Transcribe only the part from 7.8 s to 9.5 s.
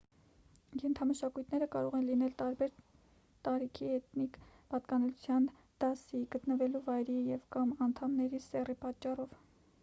անդամների սեռի պատճառով: